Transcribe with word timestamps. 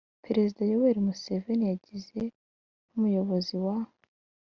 perezida 0.25 0.61
yoweri 0.71 0.99
museveni 1.07 1.63
yagize, 1.71 2.21
nk'umuyobozi 2.89 3.55
wa 3.65 3.77